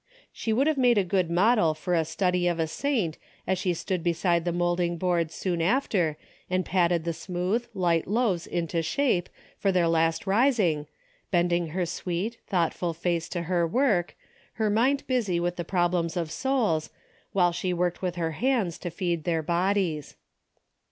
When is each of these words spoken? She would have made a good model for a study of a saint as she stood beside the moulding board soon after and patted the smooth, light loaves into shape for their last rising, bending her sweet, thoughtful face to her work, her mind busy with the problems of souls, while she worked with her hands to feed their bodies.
She 0.33 0.51
would 0.51 0.65
have 0.65 0.79
made 0.79 0.97
a 0.97 1.03
good 1.03 1.29
model 1.29 1.75
for 1.75 1.93
a 1.93 2.03
study 2.05 2.47
of 2.47 2.59
a 2.59 2.65
saint 2.65 3.19
as 3.45 3.59
she 3.59 3.71
stood 3.75 4.01
beside 4.03 4.45
the 4.45 4.51
moulding 4.51 4.97
board 4.97 5.29
soon 5.29 5.61
after 5.61 6.17
and 6.49 6.65
patted 6.65 7.03
the 7.03 7.13
smooth, 7.13 7.67
light 7.75 8.07
loaves 8.07 8.47
into 8.47 8.81
shape 8.81 9.29
for 9.59 9.71
their 9.71 9.87
last 9.87 10.25
rising, 10.25 10.87
bending 11.29 11.67
her 11.67 11.85
sweet, 11.85 12.39
thoughtful 12.47 12.95
face 12.95 13.29
to 13.29 13.43
her 13.43 13.67
work, 13.67 14.15
her 14.53 14.71
mind 14.71 15.05
busy 15.05 15.39
with 15.39 15.55
the 15.55 15.63
problems 15.63 16.17
of 16.17 16.31
souls, 16.31 16.89
while 17.31 17.51
she 17.51 17.71
worked 17.71 18.01
with 18.01 18.15
her 18.15 18.31
hands 18.31 18.79
to 18.79 18.89
feed 18.89 19.23
their 19.23 19.43
bodies. 19.43 20.15